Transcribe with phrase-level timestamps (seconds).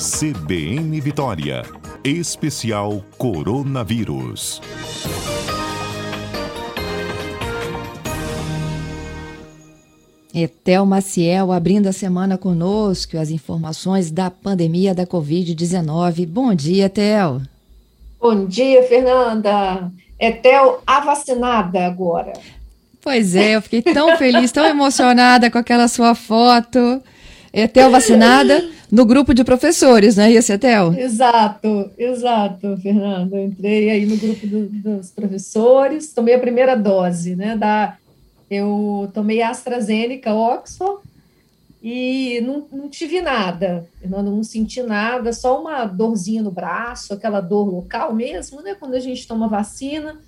[0.00, 1.62] CBN Vitória.
[2.02, 4.62] Especial Coronavírus.
[10.34, 16.26] Etel Maciel abrindo a semana conosco as informações da pandemia da Covid-19.
[16.26, 17.42] Bom dia, Etel.
[18.18, 19.92] Bom dia, Fernanda.
[20.18, 22.32] Etel, a vacinada agora.
[23.02, 27.02] Pois é, eu fiquei tão feliz, tão emocionada com aquela sua foto.
[27.52, 30.92] Etel vacinada no grupo de professores, não é isso, Etel?
[30.94, 33.36] Exato, exato, Fernanda.
[33.36, 37.96] Eu entrei aí no grupo do, dos professores, tomei a primeira dose, né, da
[38.50, 41.02] eu tomei AstraZeneca, Oxford,
[41.80, 47.40] e não, não tive nada, não, não senti nada, só uma dorzinha no braço, aquela
[47.40, 50.20] dor local mesmo, né, quando a gente toma vacina,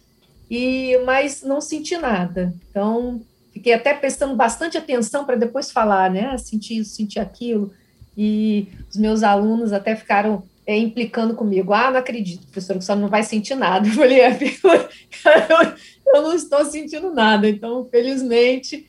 [0.49, 2.55] e mas não senti nada.
[2.71, 3.21] Então,
[3.63, 7.73] fiquei até prestando bastante atenção para depois falar, né, senti isso, senti aquilo,
[8.19, 11.73] e os meus alunos até ficaram é, implicando comigo.
[11.73, 13.87] Ah, não acredito, professor, que só não vai sentir nada.
[13.89, 14.37] Eu falei, é,
[16.15, 17.49] eu não estou sentindo nada.
[17.49, 18.87] Então, felizmente,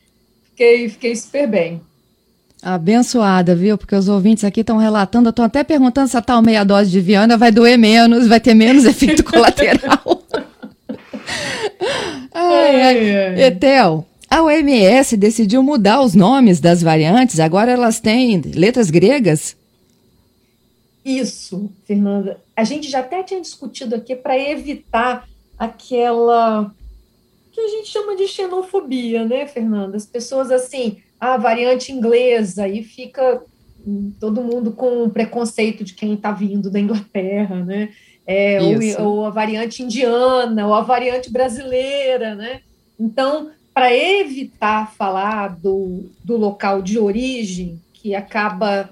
[0.50, 1.80] fiquei, fiquei super bem.
[2.60, 3.78] Abençoada, viu?
[3.78, 7.00] Porque os ouvintes aqui estão relatando, estão até perguntando se a tal meia dose de
[7.00, 10.22] Viana vai doer menos, vai ter menos efeito colateral.
[12.32, 13.42] ai, ai.
[13.44, 19.56] Etel, a OMS decidiu mudar os nomes das variantes, agora elas têm letras gregas?
[21.04, 22.40] Isso, Fernanda.
[22.56, 26.74] A gente já até tinha discutido aqui para evitar aquela
[27.52, 29.96] que a gente chama de xenofobia, né, Fernanda?
[29.96, 33.40] As pessoas assim, a variante inglesa, e fica
[34.18, 37.90] todo mundo com preconceito de quem está vindo da Inglaterra, né?
[38.26, 38.58] É,
[38.98, 42.62] ou, ou, a variante indiana, ou a variante brasileira, né?
[42.98, 48.88] Então, para evitar falar do, do local de origem, que acaba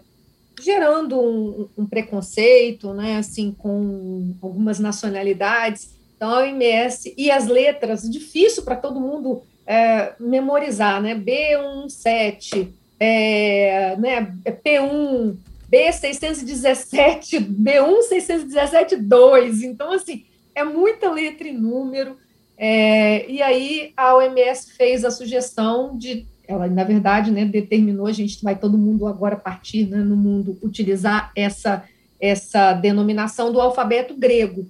[0.61, 3.17] gerando um, um preconceito, né?
[3.17, 10.13] Assim, com algumas nacionalidades, então, a OMS e as letras, difícil para todo mundo é,
[10.21, 11.17] memorizar, né?
[11.17, 12.69] B17,
[13.01, 14.33] é, né?
[14.65, 15.37] P1,
[15.69, 19.63] B617, B1, 617, 2.
[19.65, 22.17] Então, assim, é muita letra e número.
[22.65, 28.13] É, e aí a OMS fez a sugestão de, ela na verdade, né, determinou, a
[28.13, 31.85] gente vai todo mundo agora partir, né, no mundo utilizar essa
[32.21, 34.65] essa denominação do alfabeto grego.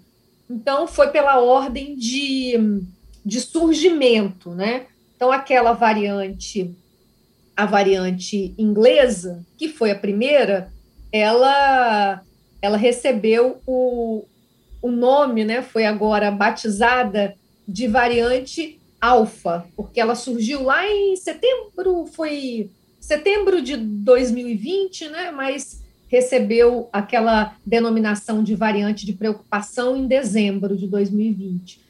[0.49, 2.83] Então, foi pela ordem de,
[3.23, 4.87] de surgimento, né?
[5.15, 6.75] Então, aquela variante,
[7.55, 10.73] a variante inglesa, que foi a primeira,
[11.13, 12.23] ela,
[12.63, 14.25] ela recebeu o,
[14.81, 15.61] o nome, né?
[15.61, 17.37] Foi agora batizada
[17.72, 25.31] de variante alfa, porque ela surgiu lá em setembro, foi setembro de 2020, né?
[25.31, 31.81] Mas recebeu aquela denominação de variante de preocupação em dezembro de 2020.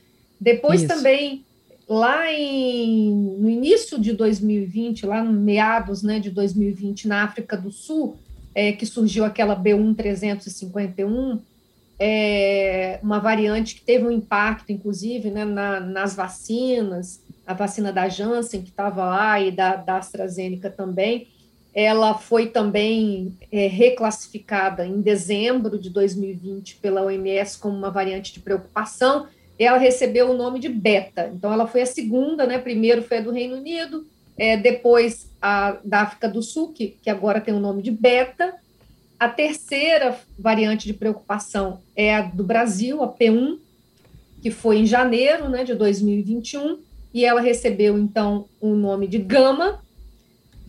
[0.40, 0.94] Depois Isso.
[0.94, 1.44] também,
[1.88, 3.10] lá em,
[3.40, 8.16] no início de 2020, lá no meados né, de 2020, na África do Sul,
[8.54, 11.40] é, que surgiu aquela B1351,
[12.04, 18.08] é, uma variante que teve um impacto, inclusive, né, na, nas vacinas, a vacina da
[18.08, 21.28] Janssen, que estava lá, e da, da AstraZeneca também,
[21.72, 28.40] ela foi também é, reclassificada em dezembro de 2020 pela OMS como uma variante de
[28.40, 29.28] preocupação.
[29.56, 31.30] Ela recebeu o nome de beta.
[31.32, 32.58] Então, ela foi a segunda, né?
[32.58, 34.04] Primeiro foi a do Reino Unido,
[34.36, 38.54] é, depois a da África do Sul, que, que agora tem o nome de beta.
[39.22, 43.56] A terceira variante de preocupação é a do Brasil, a P1,
[44.42, 46.80] que foi em janeiro né, de 2021,
[47.14, 49.80] e ela recebeu, então, o nome de gama.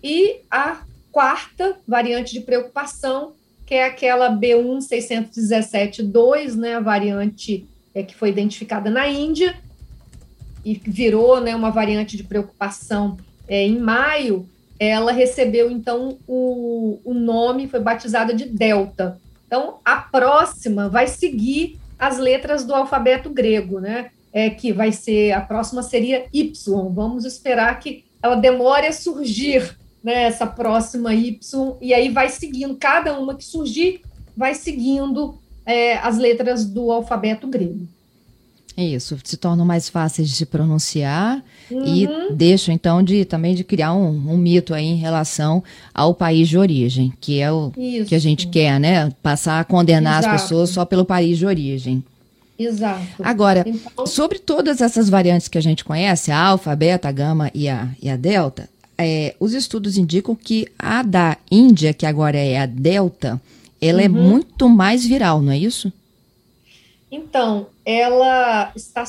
[0.04, 3.34] E a quarta variante de preocupação,
[3.66, 7.66] que é aquela B16172, né, a variante
[7.96, 9.58] é, que foi identificada na Índia
[10.64, 14.48] e virou né, uma variante de preocupação é, em maio,
[14.80, 19.20] ela recebeu, então, o, o nome, foi batizada de Delta.
[19.48, 24.12] Então, a próxima vai seguir as letras do alfabeto grego, né?
[24.32, 26.90] É, que vai ser, a próxima seria Y.
[26.90, 32.76] Vamos esperar que ela demore a surgir né, essa próxima Y, e aí vai seguindo,
[32.76, 34.02] cada uma que surgir,
[34.36, 37.88] vai seguindo é, as letras do alfabeto grego.
[38.76, 41.86] Isso, se tornam mais fáceis de pronunciar uhum.
[41.86, 46.50] e deixam, então, de também de criar um, um, mito aí em relação ao país
[46.50, 48.08] de origem, que é o Isso.
[48.08, 49.12] que a gente quer, né?
[49.22, 50.36] Passar a condenar Exato.
[50.36, 52.04] as pessoas só pelo país de origem.
[52.58, 53.22] Exato.
[53.24, 54.08] Agora, então...
[54.08, 57.70] sobre todas essas variantes que a gente conhece, a alfa, a beta, a gama e
[57.70, 58.68] a, e a delta,
[58.98, 63.42] é, os estudos indicam que a da Índia, que agora é a Delta,
[63.82, 64.18] ela é uhum.
[64.18, 65.92] é muito mais viral, não é isso?
[67.12, 69.04] Então, ela está,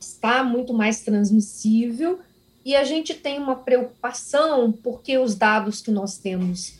[0.00, 2.18] está muito mais transmissível
[2.64, 6.74] e a gente tem uma preocupação porque os dados que nós temos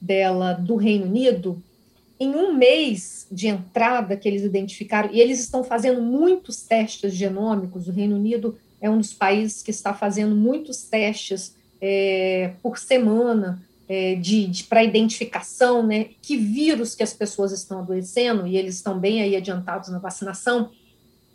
[0.00, 1.62] dela do Reino Unido,
[2.20, 7.88] em um mês de entrada que eles identificaram, e eles estão fazendo muitos testes genômicos,
[7.88, 13.62] o Reino Unido é um dos países que está fazendo muitos testes é, por semana
[13.88, 18.76] é, de, de para identificação, né, que vírus que as pessoas estão adoecendo, e eles
[18.76, 20.70] estão bem aí adiantados na vacinação,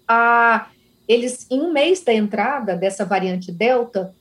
[0.07, 0.69] a,
[1.07, 4.13] eles, em um mês da entrada dessa variante Delta,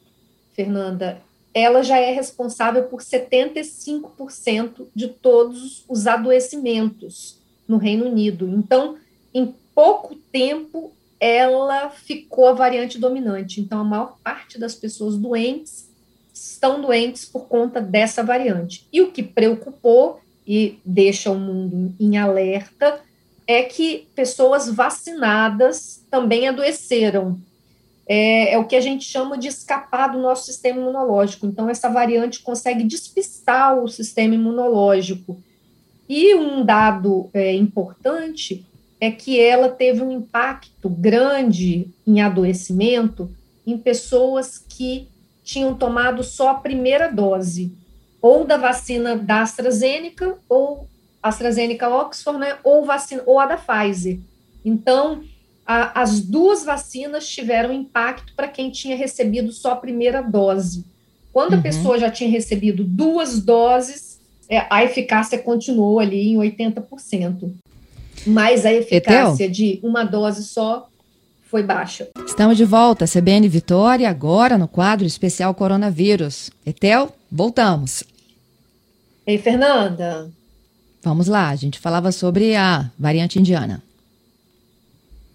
[0.55, 1.23] Fernanda,
[1.55, 8.49] ela já é responsável por 75% de todos os adoecimentos no Reino Unido.
[8.49, 8.97] Então,
[9.33, 13.61] em pouco tempo, ela ficou a variante dominante.
[13.61, 15.88] Então, a maior parte das pessoas doentes
[16.47, 18.87] estão doentes por conta dessa variante.
[18.93, 23.01] E o que preocupou e deixa o mundo em alerta
[23.47, 27.41] é que pessoas vacinadas também adoeceram.
[28.07, 31.47] É, é, o que a gente chama de escapar do nosso sistema imunológico.
[31.47, 35.39] Então, essa variante consegue despistar o sistema imunológico.
[36.09, 38.65] E um dado é, importante
[38.99, 43.31] é que ela teve um impacto grande em adoecimento
[43.67, 45.09] em pessoas que
[45.49, 47.73] tinham tomado só a primeira dose,
[48.21, 50.87] ou da vacina da AstraZeneca, ou
[51.23, 54.19] AstraZeneca Oxford, né, ou, vacina, ou a da Pfizer.
[54.63, 55.25] Então,
[55.67, 60.85] a, as duas vacinas tiveram impacto para quem tinha recebido só a primeira dose.
[61.33, 61.61] Quando uhum.
[61.61, 67.51] a pessoa já tinha recebido duas doses, é, a eficácia continuou ali em 80%.
[68.27, 69.55] Mas a eficácia Etel?
[69.55, 70.88] de uma dose só
[71.49, 72.09] foi baixa.
[72.27, 76.51] Estamos de volta, CBN Vitória, agora no quadro especial Coronavírus.
[76.65, 78.05] Etel, voltamos.
[79.27, 80.31] Ei, Fernanda.
[81.03, 83.83] Vamos lá, a gente falava sobre a variante indiana.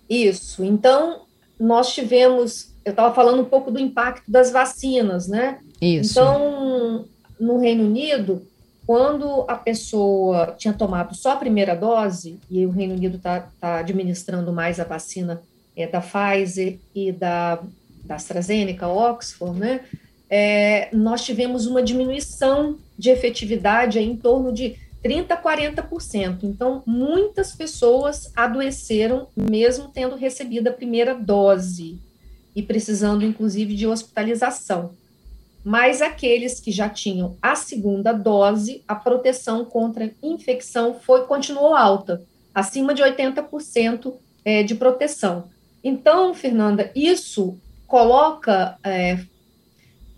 [0.08, 1.22] Isso, então
[1.60, 5.60] nós tivemos, eu estava falando um pouco do impacto das vacinas, né?
[5.82, 6.12] Isso.
[6.12, 7.06] Então,
[7.40, 8.46] no Reino Unido,
[8.86, 13.80] quando a pessoa tinha tomado só a primeira dose, e o Reino Unido está tá
[13.80, 15.42] administrando mais a vacina
[15.76, 17.62] é, da Pfizer e da,
[18.04, 19.82] da AstraZeneca, Oxford, né,
[20.30, 26.40] é, nós tivemos uma diminuição de efetividade em torno de 30% a 40%.
[26.44, 32.00] Então, muitas pessoas adoeceram mesmo tendo recebido a primeira dose
[32.56, 34.92] e precisando, inclusive, de hospitalização.
[35.64, 42.22] Mas aqueles que já tinham a segunda dose, a proteção contra infecção foi continuou alta,
[42.54, 45.53] acima de 80% é, de proteção.
[45.84, 49.20] Então, Fernanda, isso coloca, é,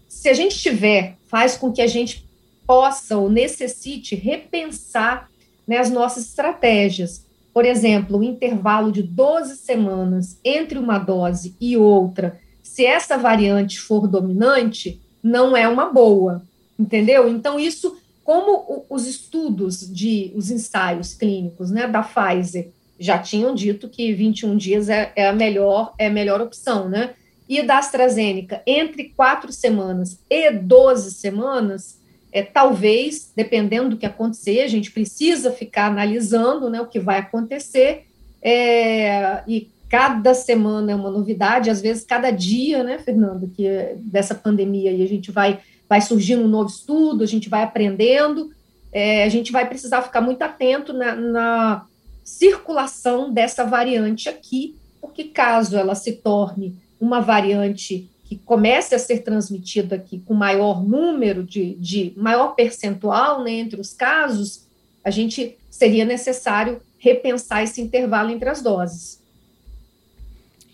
[0.07, 2.25] se a gente tiver, faz com que a gente
[2.65, 5.29] possa ou necessite repensar
[5.67, 7.25] né, as nossas estratégias.
[7.53, 13.79] Por exemplo, o intervalo de 12 semanas entre uma dose e outra, se essa variante
[13.79, 16.43] for dominante, não é uma boa,
[16.77, 17.29] entendeu?
[17.29, 23.89] Então, isso, como os estudos de, os ensaios clínicos né, da Pfizer já tinham dito
[23.89, 27.11] que 21 dias é, é, a melhor é a melhor opção, né?
[27.47, 31.99] E da AstraZeneca, entre quatro semanas e 12 semanas,
[32.31, 37.19] é, talvez, dependendo do que acontecer, a gente precisa ficar analisando né, o que vai
[37.19, 38.07] acontecer,
[38.41, 43.65] é, e cada semana é uma novidade, às vezes cada dia, né, Fernando, que
[43.99, 48.51] dessa pandemia, a gente vai, vai surgindo um novo estudo, a gente vai aprendendo,
[48.91, 51.85] é, a gente vai precisar ficar muito atento na, na
[52.25, 59.19] circulação dessa variante aqui, porque caso ela se torne uma variante que comece a ser
[59.19, 64.65] transmitida aqui com maior número de, de maior percentual né, entre os casos,
[65.03, 69.19] a gente seria necessário repensar esse intervalo entre as doses.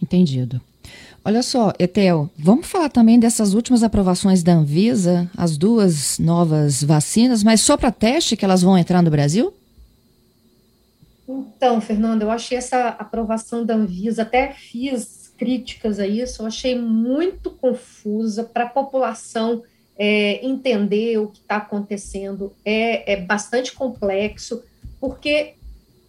[0.01, 0.61] Entendido.
[1.23, 7.43] Olha só, Etel, vamos falar também dessas últimas aprovações da Anvisa, as duas novas vacinas,
[7.43, 9.53] mas só para teste que elas vão entrar no Brasil?
[11.31, 16.77] Então, Fernanda, eu achei essa aprovação da Anvisa, até fiz críticas a isso, eu achei
[16.77, 19.63] muito confusa para a população
[19.97, 22.53] é, entender o que está acontecendo.
[22.65, 24.63] É, é bastante complexo,
[24.99, 25.55] porque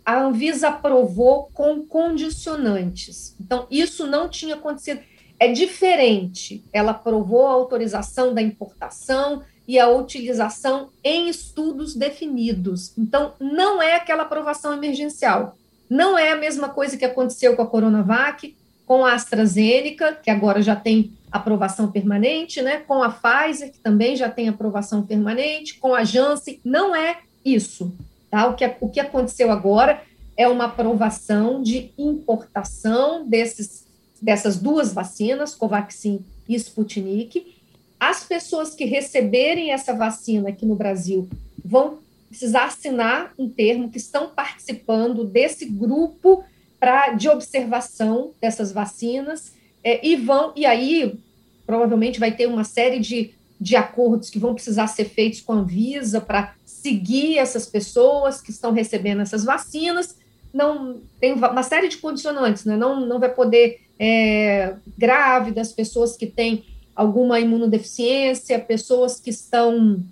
[0.05, 3.37] a Anvisa aprovou com condicionantes.
[3.41, 5.01] Então, isso não tinha acontecido.
[5.39, 6.65] É diferente.
[6.73, 12.93] Ela aprovou a autorização da importação e a utilização em estudos definidos.
[12.99, 15.57] Então, não é aquela aprovação emergencial.
[15.89, 20.61] Não é a mesma coisa que aconteceu com a Coronavac, com a AstraZeneca, que agora
[20.61, 22.81] já tem aprovação permanente, né?
[22.87, 26.61] com a Pfizer, que também já tem aprovação permanente, com a Janssen.
[26.63, 27.97] Não é isso.
[28.31, 28.49] Tá?
[28.49, 30.03] O, que, o que aconteceu agora
[30.37, 33.87] é uma aprovação de importação desses,
[34.21, 37.62] dessas duas vacinas, Covaxin e Sputnik.
[38.03, 41.29] As pessoas que receberem essa vacina aqui no Brasil
[41.65, 46.43] vão precisar assinar um termo que estão participando desse grupo
[46.81, 49.53] pra, de observação dessas vacinas
[49.85, 51.17] é, e vão e aí
[51.65, 55.57] provavelmente vai ter uma série de, de acordos que vão precisar ser feitos com a
[55.59, 60.17] Anvisa para seguir essas pessoas que estão recebendo essas vacinas.
[60.53, 62.77] Não tem uma série de condicionantes, né?
[62.77, 70.03] Não, não vai poder é, grávidas, pessoas que têm alguma imunodeficiência, pessoas que estão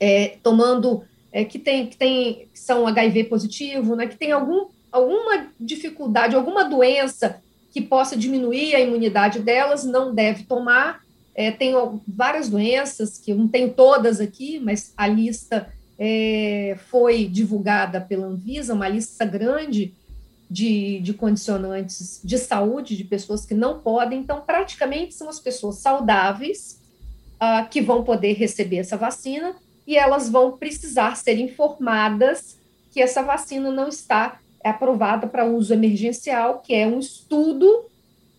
[0.00, 4.06] é, tomando, é, que, tem, que, tem, que são HIV positivo, né?
[4.06, 10.44] Que tem algum, alguma dificuldade, alguma doença que possa diminuir a imunidade delas, não deve
[10.44, 11.02] tomar.
[11.34, 11.74] É, tem
[12.06, 18.26] várias doenças, que eu não tenho todas aqui, mas a lista é, foi divulgada pela
[18.26, 19.94] Anvisa, uma lista grande
[20.50, 25.76] de, de condicionantes de saúde de pessoas que não podem, então, praticamente são as pessoas
[25.76, 26.80] saudáveis
[27.34, 29.54] uh, que vão poder receber essa vacina
[29.86, 32.56] e elas vão precisar ser informadas
[32.90, 37.84] que essa vacina não está aprovada para uso emergencial, que é um estudo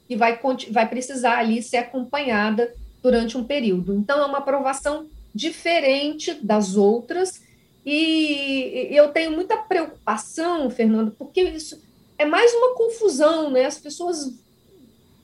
[0.08, 0.39] que vai,
[0.72, 3.96] vai precisar ali ser acompanhada durante um período.
[3.96, 7.42] Então, é uma aprovação diferente das outras,
[7.86, 11.82] e eu tenho muita preocupação, Fernando, porque isso
[12.19, 13.63] é mais uma confusão, né?
[13.63, 14.38] As pessoas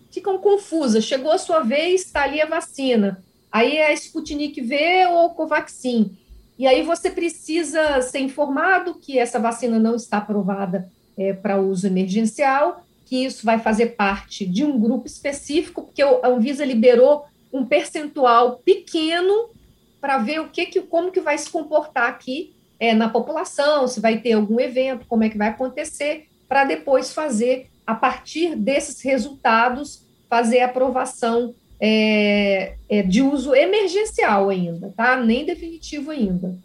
[0.10, 1.04] ficam confusas.
[1.04, 3.22] Chegou a sua vez, está ali a vacina.
[3.52, 6.18] Aí é a Sputnik V ou Covaxin.
[6.58, 11.86] E aí você precisa ser informado que essa vacina não está aprovada é, para uso
[11.86, 17.66] emergencial, que isso vai fazer parte de um grupo específico, porque a Anvisa liberou um
[17.66, 19.50] percentual pequeno
[20.00, 24.00] para ver o que, que como que vai se comportar aqui é, na população, se
[24.00, 29.02] vai ter algum evento, como é que vai acontecer, para depois fazer, a partir desses
[29.02, 35.18] resultados, fazer a aprovação é, é, de uso emergencial ainda, tá?
[35.18, 36.58] Nem definitivo ainda.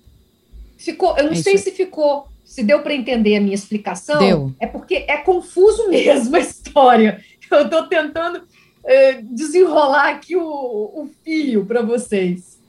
[0.76, 4.18] Ficou, eu não sei se ficou, se deu para entender a minha explicação.
[4.18, 4.54] Deu.
[4.58, 7.22] É porque é confuso mesmo a história.
[7.50, 8.42] Eu estou tentando
[8.84, 12.59] é, desenrolar aqui o, o fio para vocês.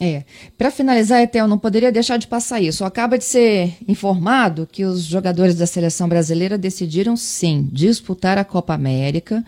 [0.00, 0.24] É.
[0.58, 2.84] Para finalizar, Etel, não poderia deixar de passar isso.
[2.84, 8.74] Acaba de ser informado que os jogadores da seleção brasileira decidiram sim disputar a Copa
[8.74, 9.44] América.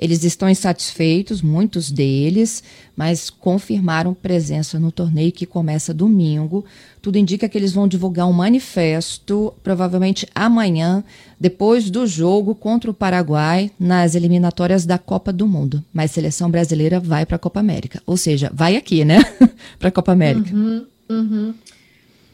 [0.00, 2.62] Eles estão insatisfeitos, muitos deles,
[2.96, 6.64] mas confirmaram presença no torneio que começa domingo.
[7.02, 11.04] Tudo indica que eles vão divulgar um manifesto, provavelmente amanhã,
[11.38, 15.84] depois do jogo contra o Paraguai, nas eliminatórias da Copa do Mundo.
[15.92, 18.02] Mas a seleção brasileira vai para a Copa América.
[18.06, 19.18] Ou seja, vai aqui, né?
[19.78, 20.50] para a Copa América.
[20.54, 21.54] Uhum, uhum.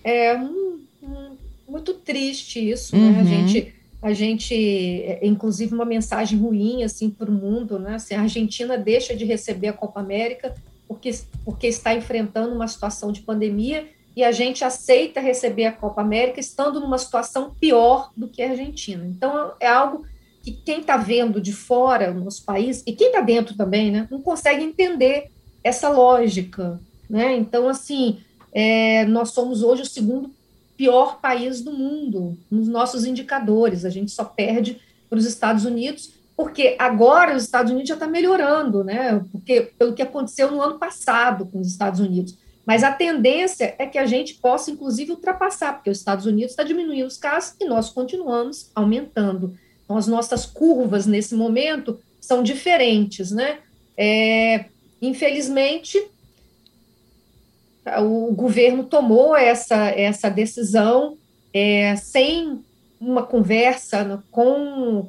[0.04, 1.36] É um, um,
[1.68, 3.18] muito triste isso, né?
[3.18, 3.26] A uhum.
[3.26, 7.94] gente a gente, é, inclusive, uma mensagem ruim assim para o mundo, né?
[7.94, 10.54] Assim, a Argentina deixa de receber a Copa América
[10.86, 11.10] porque,
[11.44, 16.40] porque está enfrentando uma situação de pandemia e a gente aceita receber a Copa América
[16.40, 19.04] estando numa situação pior do que a Argentina.
[19.06, 20.06] Então, é algo
[20.42, 24.06] que quem está vendo de fora no nosso país, e quem está dentro também, né,
[24.10, 25.30] não consegue entender
[25.62, 26.80] essa lógica.
[27.10, 27.36] Né?
[27.36, 28.20] Então, assim,
[28.52, 30.30] é, nós somos hoje o segundo
[30.76, 33.84] pior país do mundo nos nossos indicadores.
[33.84, 38.06] A gente só perde para os Estados Unidos, porque agora os Estados Unidos já está
[38.06, 39.24] melhorando, né?
[39.32, 42.36] Porque pelo que aconteceu no ano passado com os Estados Unidos.
[42.66, 46.64] Mas a tendência é que a gente possa, inclusive, ultrapassar, porque os Estados Unidos está
[46.64, 49.56] diminuindo os casos e nós continuamos aumentando.
[49.84, 53.58] Então, as nossas curvas nesse momento são diferentes, né?
[53.96, 54.64] É,
[55.00, 56.10] infelizmente,
[57.98, 61.16] o governo tomou essa, essa decisão
[61.54, 62.64] é, sem
[63.00, 65.08] uma conversa com,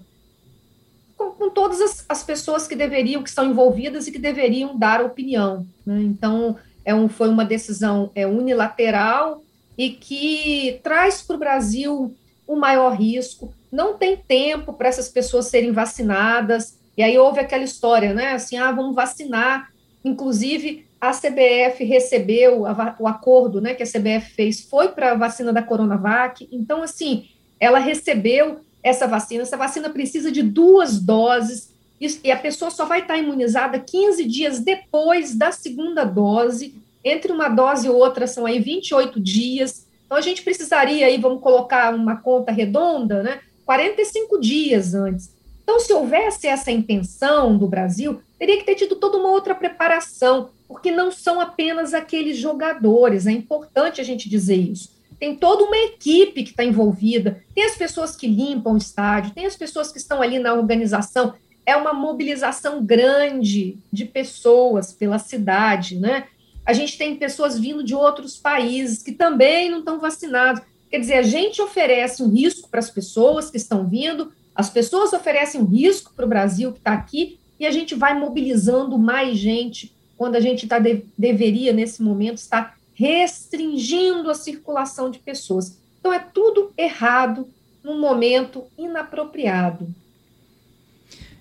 [1.16, 5.02] com, com todas as, as, pessoas que deveriam, que estão envolvidas e que deveriam dar
[5.04, 5.66] opinião.
[5.86, 6.02] Né?
[6.04, 6.56] Então,
[6.86, 9.44] é um, foi uma decisão é, unilateral
[9.78, 12.16] e que traz para o Brasil
[12.46, 13.54] o um maior risco.
[13.72, 16.78] Não tem tempo para essas pessoas serem vacinadas.
[16.96, 18.32] E aí houve aquela história, né?
[18.32, 19.70] Assim, ah, vamos vacinar.
[20.04, 25.16] Inclusive, a CBF recebeu a, o acordo né, que a CBF fez, foi para a
[25.16, 26.48] vacina da Coronavac.
[26.52, 29.44] Então, assim, ela recebeu essa vacina.
[29.44, 34.60] Essa vacina precisa de duas doses e a pessoa só vai estar imunizada 15 dias
[34.60, 36.76] depois da segunda dose.
[37.04, 39.86] Entre uma dose e outra são aí 28 dias.
[40.06, 43.40] Então, a gente precisaria aí, vamos colocar uma conta redonda, né?
[43.66, 45.36] 45 dias antes.
[45.64, 50.50] Então, se houvesse essa intenção do Brasil, teria que ter tido toda uma outra preparação
[50.68, 54.90] porque não são apenas aqueles jogadores, é importante a gente dizer isso.
[55.20, 59.46] tem toda uma equipe que está envolvida, tem as pessoas que limpam o estádio, tem
[59.46, 61.34] as pessoas que estão ali na organização.
[61.66, 66.26] É uma mobilização grande de pessoas pela cidade, né?
[66.66, 70.62] A gente tem pessoas vindo de outros países que também não estão vacinados.
[70.90, 75.14] Quer dizer, a gente oferece um risco para as pessoas que estão vindo, as pessoas
[75.14, 79.38] oferecem um risco para o Brasil que está aqui, e a gente vai mobilizando mais
[79.38, 85.78] gente quando a gente tá de, deveria, nesse momento, estar restringindo a circulação de pessoas.
[86.00, 87.48] Então, é tudo errado
[87.84, 89.88] num momento inapropriado.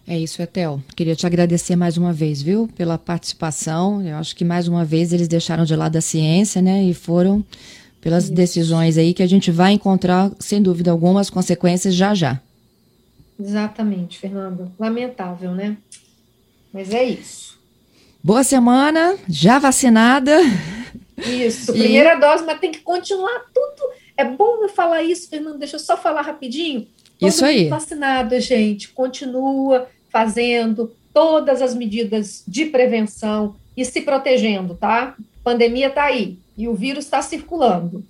[0.06, 0.80] É isso, Etel.
[0.95, 4.00] Queria te agradecer mais uma vez, viu, pela participação.
[4.06, 7.45] Eu acho que mais uma vez eles deixaram de lado a ciência, né, e foram
[8.00, 8.35] pelas isso.
[8.35, 12.40] decisões aí que a gente vai encontrar, sem dúvida alguma, as consequências já já.
[13.38, 14.71] Exatamente, Fernanda.
[14.78, 15.76] Lamentável, né?
[16.73, 17.59] Mas é isso.
[18.26, 20.37] Boa semana, já vacinada.
[21.16, 22.21] Isso, primeira e...
[22.21, 23.88] dose, mas tem que continuar tudo.
[24.16, 25.59] É bom eu falar isso, Fernando.
[25.59, 26.88] Deixa eu só falar rapidinho.
[27.21, 27.68] Todo isso aí.
[27.68, 35.14] Vacinado, gente, continua fazendo todas as medidas de prevenção e se protegendo, tá?
[35.16, 38.04] A pandemia tá aí e o vírus está circulando.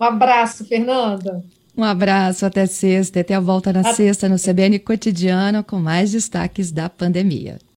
[0.00, 1.44] Um abraço, Fernanda.
[1.76, 3.20] Um abraço, até sexta.
[3.20, 3.94] Até a volta na a...
[3.94, 7.58] sexta no CBN Cotidiano com mais destaques da pandemia.